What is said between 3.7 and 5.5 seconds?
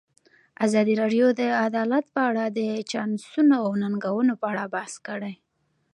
ننګونو په اړه بحث کړی.